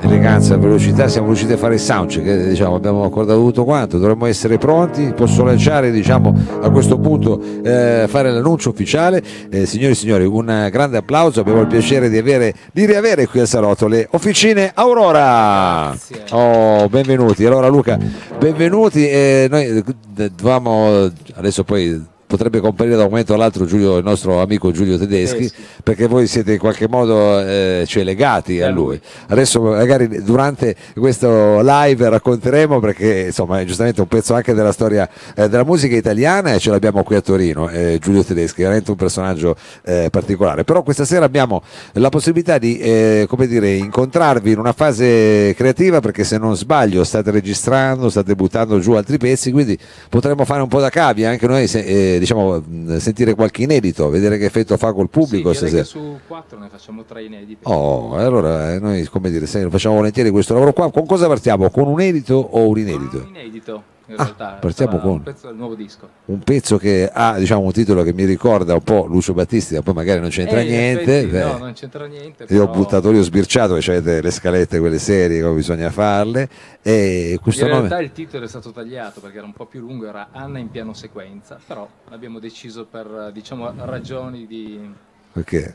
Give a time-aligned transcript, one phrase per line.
[0.00, 4.58] eleganza, velocità, siamo riusciti a fare il soundcheck, diciamo, abbiamo accordato tutto quanto, dovremmo essere
[4.58, 10.24] pronti, posso lanciare diciamo, a questo punto eh, fare l'annuncio ufficiale, eh, signori e signori
[10.24, 14.72] un grande applauso, abbiamo il piacere di, avere, di riavere qui al Salotto le officine
[14.74, 15.96] Aurora,
[16.30, 17.98] oh, benvenuti, allora Luca,
[18.38, 24.04] benvenuti, eh, noi eh, dovevamo adesso poi potrebbe comparire da un momento all'altro Giulio, il
[24.04, 25.62] nostro amico Giulio Tedeschi, Tedeschi.
[25.82, 29.00] perché voi siete in qualche modo eh, cioè, legati a lui.
[29.28, 35.08] Adesso magari durante questo live racconteremo perché insomma è giustamente un pezzo anche della storia
[35.34, 38.96] eh, della musica italiana e ce l'abbiamo qui a Torino, eh, Giulio Tedeschi, veramente un
[38.96, 40.64] personaggio eh, particolare.
[40.64, 46.00] Però questa sera abbiamo la possibilità di eh, come dire, incontrarvi in una fase creativa
[46.00, 50.68] perché se non sbaglio state registrando, state buttando giù altri pezzi, quindi potremmo fare un
[50.68, 51.66] po' da cavia anche noi.
[51.66, 52.62] Se, eh, diciamo,
[52.98, 55.52] sentire qualche inedito, vedere che effetto fa col pubblico.
[55.52, 55.84] Sì, stasera.
[55.84, 57.60] su quattro ne facciamo tre inediti.
[57.62, 60.90] Oh, allora eh, noi come dire, se facciamo volentieri questo lavoro qua.
[60.90, 61.70] Con cosa partiamo?
[61.70, 63.18] Con un edito o un inedito?
[63.18, 64.58] Un inedito in ah, realtà.
[64.60, 66.08] Partiamo con un pezzo del nuovo disco.
[66.26, 69.82] Un pezzo che ha diciamo, un titolo che mi ricorda un po' Lucio Battisti, ma
[69.82, 71.18] poi magari non c'entra eh, niente.
[71.20, 72.46] Effetti, no, non c'entra niente.
[72.48, 76.48] Io ho buttato lì, ho sbirciato che avete le scalette, quelle serie, come bisogna farle.
[76.82, 77.88] E questo in nome...
[77.88, 80.70] realtà il titolo è stato tagliato perché era un po' più lungo, era Anna in
[80.70, 84.94] piano sequenza, però abbiamo deciso per diciamo, ragioni di
[85.36, 85.74] perché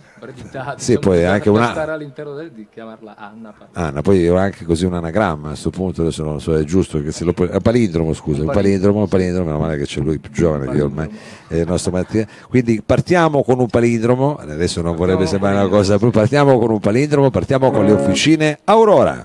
[0.77, 3.53] sì, diciamo, poi anche una stare all'interno del, di chiamarla Anna.
[3.73, 6.99] Anna, poi ho anche così un anagramma a questo punto, adesso non so, è giusto
[6.99, 7.49] che se lo puoi...
[7.61, 10.85] palindromo, scusa, un palindromo, un palindromo, meno male che c'è lui più giovane che io
[10.85, 11.09] ormai
[11.47, 12.25] è il nostro Mattia.
[12.49, 17.29] Quindi partiamo con un palindromo, adesso non vorrebbe sembrare una cosa, partiamo con un palindromo,
[17.29, 19.23] partiamo con le officine Aurora.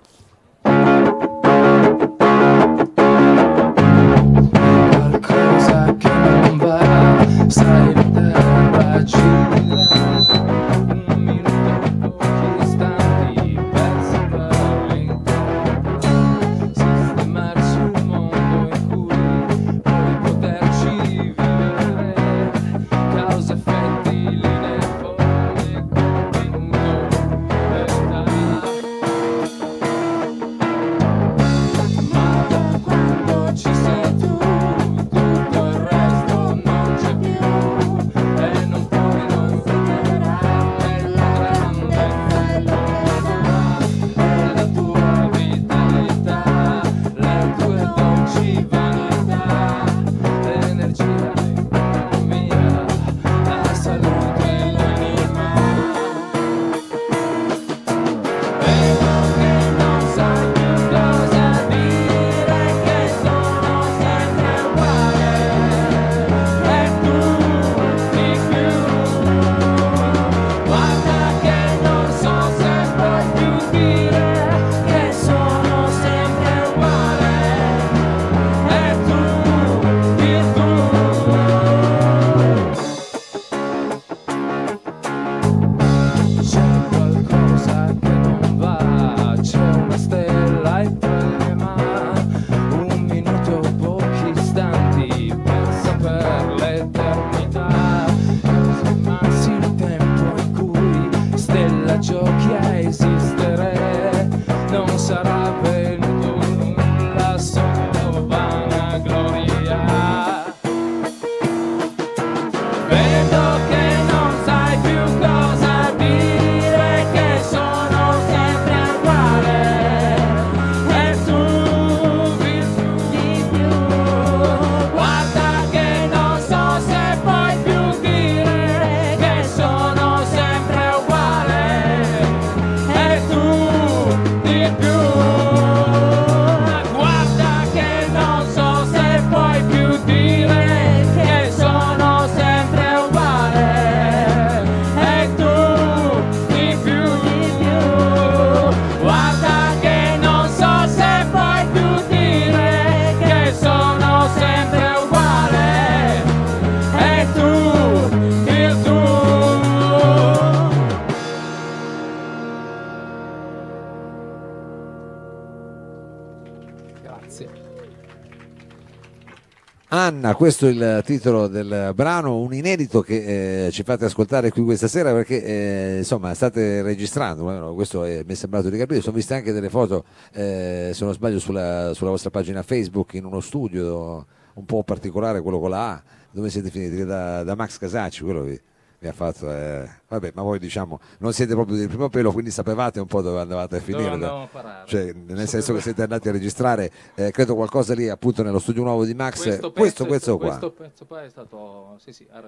[169.88, 174.64] Anna, questo è il titolo del brano, un inedito che eh, ci fate ascoltare qui
[174.64, 179.14] questa sera perché eh, insomma state registrando, questo è, mi è sembrato di capire, sono
[179.14, 183.38] viste anche delle foto, eh, se non sbaglio, sulla, sulla, vostra pagina Facebook in uno
[183.38, 186.02] studio un po' particolare, quello con la A,
[186.32, 187.04] dove siete finiti?
[187.04, 188.60] Da, da Max Casacci, quello vi,
[189.06, 192.50] mi ha fatto, eh, vabbè, ma voi diciamo non siete proprio del primo pelo, quindi
[192.50, 194.18] sapevate un po' dove andavate a finire.
[194.50, 194.86] Parare.
[194.86, 198.82] Cioè, nel senso che siete andati a registrare, eh, credo qualcosa lì appunto nello studio
[198.82, 199.42] nuovo di Max.
[199.42, 200.48] Questo pezzo, questo, questo qua.
[200.48, 202.44] questo pezzo è stato, sì, sì, ar-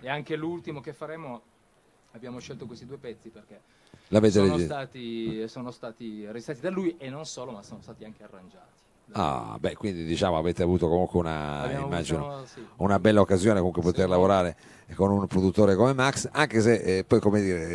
[0.00, 1.42] eh, e anche l'ultimo che faremo.
[2.12, 3.60] Abbiamo scelto questi due pezzi perché
[4.30, 8.73] sono stati, sono stati registrati da lui e non solo, ma sono stati anche arrangiati.
[9.12, 12.64] Ah, beh, quindi diciamo avete avuto comunque una, immagino, avuto, sì.
[12.78, 14.10] una bella occasione comunque poter Sì.
[14.10, 14.56] lavorare
[14.96, 17.68] con un produttore come Max, anche se eh, poi come dire,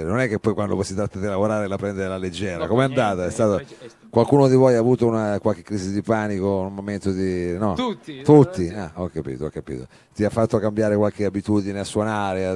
[0.00, 2.58] eh, non è che poi quando si tratta di lavorare la prende alla leggera.
[2.58, 3.26] No, per niente, andata?
[3.26, 3.64] È stato- è
[4.08, 7.56] Qualcuno di voi ha avuto una, qualche crisi di panico, un momento di...
[7.58, 7.74] No?
[7.74, 8.22] Tutti.
[8.22, 8.68] Tutti?
[8.68, 9.86] Ah, ho capito, ho capito.
[10.14, 12.54] Ti ha fatto cambiare qualche abitudine a suonare, a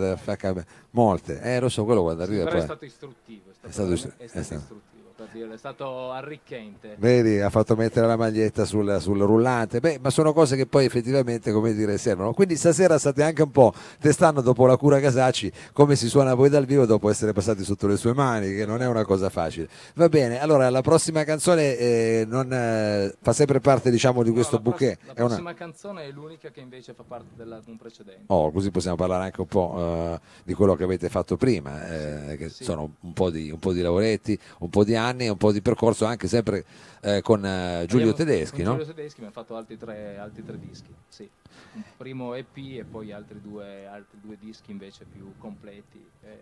[0.92, 1.40] molte.
[1.42, 2.66] Eh, lo so, quello quando arriva però è poi...
[2.66, 6.96] stato istruttivo, è stato, È stato è è stato- istruttivo, per dire, è stato arricchente.
[6.98, 10.86] Vedi, ha fatto mettere la maglietta sul, sul rullante, Beh, ma sono cose che poi
[10.86, 12.32] effettivamente, come dire, servono.
[12.32, 16.48] Quindi stasera state anche un po' testando dopo la cura Casacci come si suona poi
[16.48, 19.68] dal vivo dopo essere passati sotto le sue mani, che non è una cosa facile.
[19.94, 24.34] Va bene, allora la prossima canzone eh, non, eh, fa sempre parte diciamo di No,
[24.36, 24.98] questo la bouquet.
[25.04, 28.22] La È una- prossima canzone è l'unica che invece fa parte dell'album precedente.
[28.28, 31.86] Oh, così possiamo parlare anche un po' eh, di quello che avete fatto prima,
[32.30, 32.64] eh, che sì.
[32.64, 35.60] sono un po, di, un po' di lavoretti, un po' di anni, un po' di
[35.60, 36.64] percorso anche sempre
[37.00, 38.70] eh, con eh, Giulio Abbiamo- Tedeschi, con no?
[38.78, 41.28] Giulio Tedeschi abbiamo fatto altri tre, altri tre dischi, sì.
[41.74, 46.04] Un primo EP e poi altri due, altri due dischi invece più completi.
[46.22, 46.38] eh,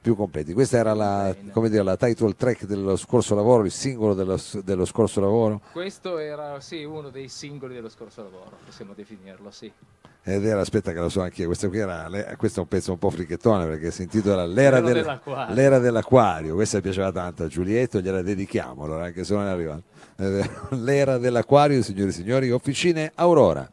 [0.00, 0.54] più completi.
[0.54, 1.34] Questa era la,
[1.68, 6.58] dire, la title track dello scorso lavoro, il singolo dello, dello scorso lavoro, questo era
[6.60, 9.70] sì, uno dei singoli dello scorso lavoro, possiamo definirlo, sì.
[10.22, 12.98] Ed era, aspetta che lo so anch'io, questo, qui era, questo è un pezzo un
[12.98, 15.54] po' fricchettone perché si intitola L'era, L'era del- dell'acquario.
[15.54, 19.82] l'era dell'acquario, questa piaceva tanto a Giulietto, gliela dedichiamo allora anche se non è arrivato.
[20.16, 23.68] Eh, L'era dell'acquario, signori e signori, Officine Aurora.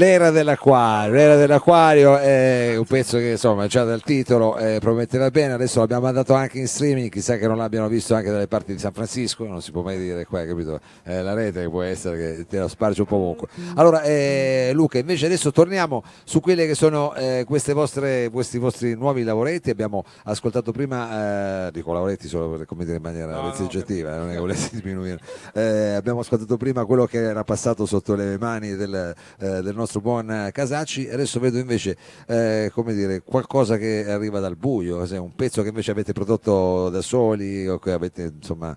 [0.00, 5.52] L'era dell'acquario, l'era dell'acquario è un pezzo che insomma già dal titolo eh, prometteva bene,
[5.52, 8.78] adesso l'abbiamo mandato anche in streaming, chissà che non l'abbiano visto anche dalle parti di
[8.78, 10.80] San Francisco, non si può mai dire qua, capito?
[11.04, 13.48] Eh, la rete che può essere che te la sparge un po' ovunque.
[13.74, 18.94] Allora eh, Luca, invece adesso torniamo su quelle che sono eh, queste vostre, questi vostri
[18.94, 23.42] nuovi lavoretti, abbiamo ascoltato prima, eh, dico lavoretti solo per come dire in maniera No,
[23.42, 25.18] no, eh, non è che volessi diminuire,
[25.52, 29.88] Eh, abbiamo ascoltato prima quello che era passato sotto le mani del, eh, del nostro
[29.98, 31.08] buon eh, Casacci.
[31.08, 35.18] Adesso vedo invece eh, come dire, qualcosa che arriva dal buio, cos'è?
[35.18, 38.76] un pezzo che invece avete prodotto da soli o che avete insomma...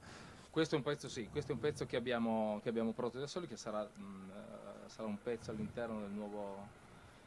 [0.50, 3.28] Questo è un pezzo, sì, questo è un pezzo che abbiamo, che abbiamo prodotto da
[3.28, 6.68] soli, che sarà, mh, eh, sarà un pezzo all'interno del nuovo,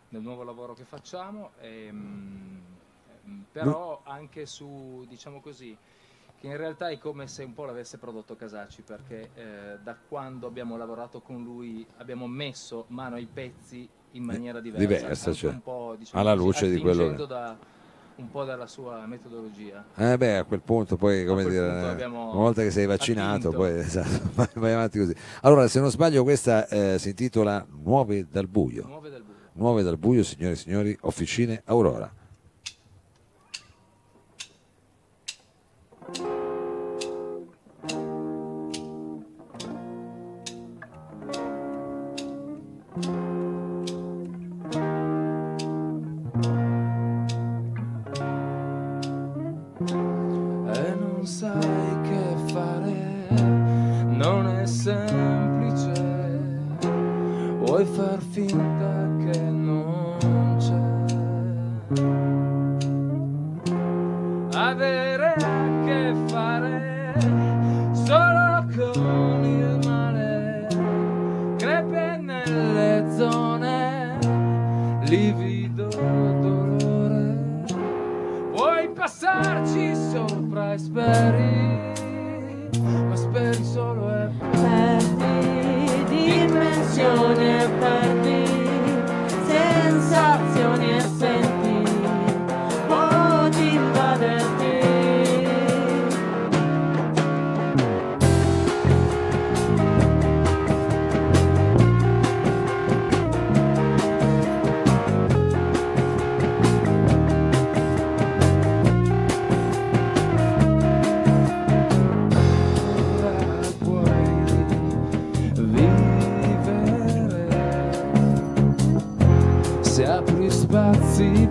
[0.08, 1.50] del nuovo lavoro che facciamo.
[1.60, 2.60] E, mh,
[3.24, 5.76] ehm, però anche su, diciamo così,
[6.40, 10.46] che in realtà è come se un po' l'avesse prodotto Casacci, perché eh, da quando
[10.46, 15.50] abbiamo lavorato con lui abbiamo messo mano ai pezzi in maniera diversa, Eh, diversa, cioè,
[15.52, 17.56] un po', diciamo alla luce di quello che- da
[18.16, 19.84] un po' dalla sua metodologia.
[19.94, 23.56] Eh beh, a quel punto poi, come dire, eh, una volta che sei vaccinato, attinto.
[23.58, 25.14] poi esatto, vai, vai avanti così.
[25.42, 28.86] Allora, se non sbaglio, questa eh, si intitola Nuove dal buio.
[28.86, 29.34] Nuove dal buio.
[29.52, 32.10] Nuove dal buio, signore e signori, Officine Aurora.
[83.36, 87.44] Speri solo e Perdi dimensioni.
[87.44, 87.55] e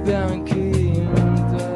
[0.01, 1.67] bianchi in te.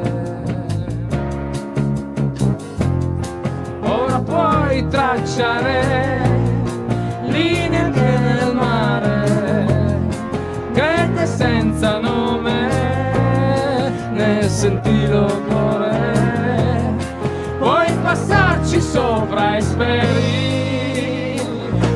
[3.81, 6.21] Ora puoi tracciare
[7.25, 9.97] linee anche nel mare,
[10.73, 12.67] crede senza nome,
[14.13, 15.97] ne senti l'odore.
[17.59, 21.41] Puoi passarci sopra e speri,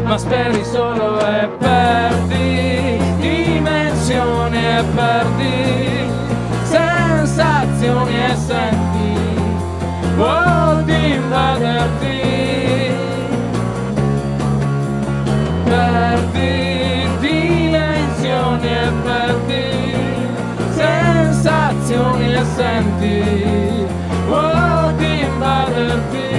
[0.03, 5.92] ma speri solo e perdi dimensioni e perdi
[7.83, 9.13] sensazioni e senti
[10.15, 12.21] vuoi invaderti.
[15.65, 19.95] Perdi dimensioni e perdi
[20.75, 23.85] sensazioni e senti
[24.27, 26.32] vuoi invaderti.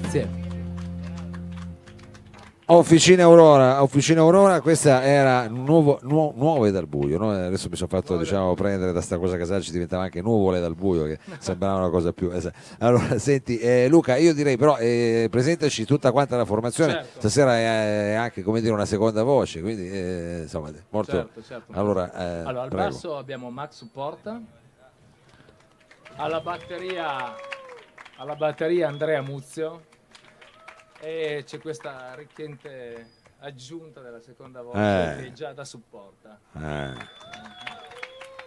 [0.00, 0.44] Grazie.
[2.68, 7.30] Officina Aurora, Officina Aurora, questa era nuovo, nuo- nuove dal buio, no?
[7.30, 11.04] adesso mi sono fatto diciamo, prendere da sta cosa Casacci, diventava anche nuvole dal buio,
[11.04, 12.28] che sembrava una cosa più...
[12.80, 17.18] Allora, senti, eh, Luca, io direi però eh, presentaci tutta quanta la formazione, Certo.
[17.20, 21.12] stasera è, anche come dire una seconda voce, quindi eh, insomma, molto...
[21.12, 21.72] Certo, certo.
[21.72, 22.84] Allora, eh, Allora, al prego.
[22.88, 24.40] basso abbiamo Max Supporta,
[26.16, 27.32] alla batteria,
[28.16, 29.84] alla batteria Andrea Muzio
[31.00, 35.22] e c'è questa arricchente aggiunta della seconda voce Eh.
[35.22, 36.38] che già da supporta.
[36.54, 37.14] Eh.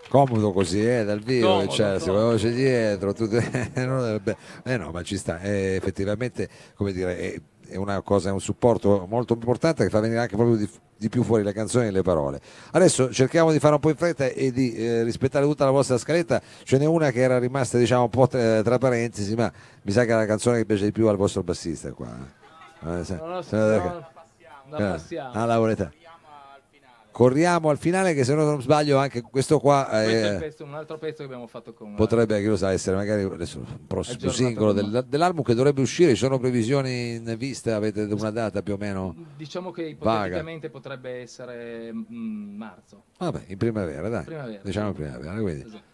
[0.09, 3.37] Comodo così, eh, dal vivo, Comodo, cioè, la voce dietro, tutte...
[3.73, 8.31] è- eh no, ma ci sta, eh, effettivamente, come dire, eh, è una cosa, è
[8.31, 11.87] un supporto molto importante che fa venire anche proprio di, di più fuori le canzoni
[11.87, 12.39] e le parole.
[12.71, 15.97] Adesso cerchiamo di fare un po' in fretta e di eh, rispettare tutta la vostra
[15.97, 16.41] scaletta.
[16.63, 19.51] Ce n'è una che era rimasta diciamo un po' tra, tra parentesi, ma
[19.83, 22.07] mi sa che è la canzone che piace di più al vostro bassista qua.
[22.07, 22.99] eh.
[22.99, 23.67] Eh, se- Non lo so, se- no,
[24.69, 25.31] la eh, passiamo.
[25.33, 25.91] ah, la volete?
[27.19, 30.39] Corriamo al finale che se no non sbaglio anche questo qua Questo è eh, il
[30.39, 33.59] pezzo- un altro pezzo che abbiamo fatto con potrebbe, chi lo sa, essere magari adesso
[33.59, 36.11] un prossimo singolo del- dell'album che dovrebbe uscire.
[36.11, 37.75] Ci sono previsioni in vista?
[37.75, 39.13] Avete una data più o meno?
[39.35, 40.27] Diciamo che Vaga.
[40.27, 43.03] ipoteticamente potrebbe essere mm, marzo.
[43.17, 44.23] Vabbè, in primavera, dai.
[44.23, 44.61] Primavera.
[44.63, 45.41] Diciamo in primavera.
[45.41, 45.65] Quindi.
[45.65, 45.88] Esatto.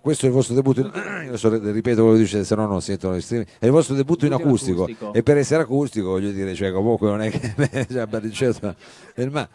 [0.00, 0.90] Questo è il vostro debutto, in...
[1.28, 3.48] adesso ripeto quello che dice, se no non sentono gli streaming.
[3.58, 4.84] È il vostro debutto in acustico.
[4.84, 5.12] acustico.
[5.12, 8.74] E per essere acustico, voglio dire, cioè, comunque non è che cioè, certo,
[9.30, 9.48] ma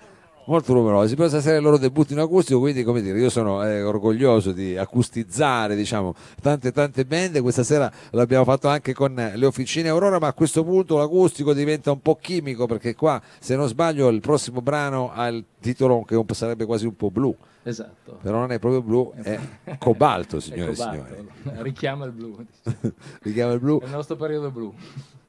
[0.49, 1.15] molto numerosi.
[1.15, 4.51] Poi stasera è il loro debutto in acustico, quindi come dire, io sono eh, orgoglioso
[4.51, 7.39] di acustizzare, diciamo, tante tante band.
[7.41, 11.91] Questa sera l'abbiamo fatto anche con le officine Aurora, ma a questo punto l'acustico diventa
[11.91, 16.19] un po' chimico perché qua, se non sbaglio, il prossimo brano ha il titolo che
[16.31, 17.35] sarebbe quasi un po' blu.
[17.61, 18.17] Esatto.
[18.21, 19.39] Però non è proprio blu, è
[19.77, 21.27] cobalto, signore È e signori.
[21.61, 22.43] Richiama il blu.
[23.21, 23.79] Richiama il blu.
[23.81, 24.73] È il nostro periodo blu.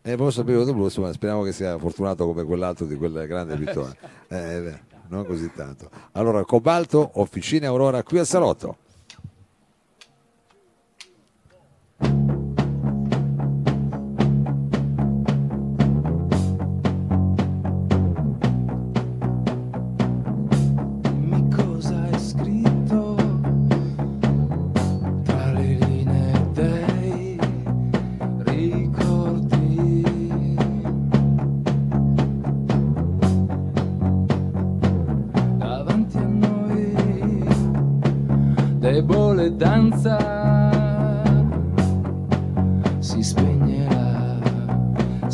[0.03, 3.55] E il vostro periodo blu, insomma, speriamo che sia fortunato come quell'altro di quel grande
[3.57, 3.95] vittoria.
[4.29, 5.91] Eh, beh, non così tanto.
[6.13, 8.77] Allora, Cobalto, Officina Aurora, qui al Salotto.
[39.01, 40.19] Debole danza
[42.99, 45.31] si spegne la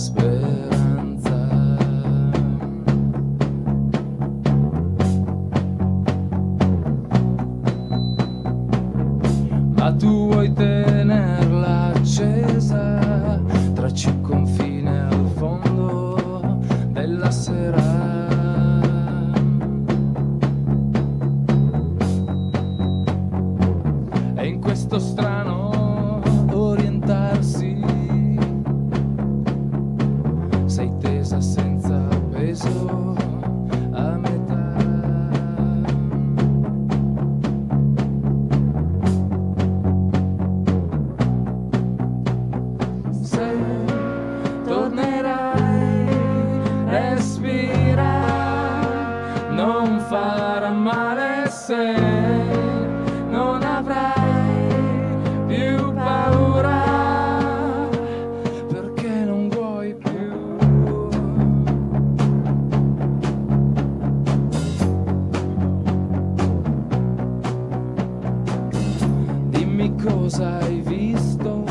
[70.40, 71.64] hai visto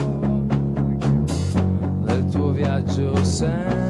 [2.06, 3.85] del tuo viaggio senza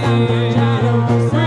[0.00, 0.26] qui.
[0.52, 1.41] Qui, qui.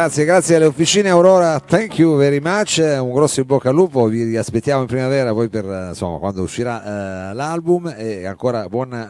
[0.00, 1.10] Grazie, grazie alle officine.
[1.10, 5.34] Aurora, thank you very much, un grosso in bocca al lupo, vi aspettiamo in primavera
[5.34, 7.94] poi per eh, insomma quando uscirà eh, l'album.
[7.94, 9.08] E ancora buon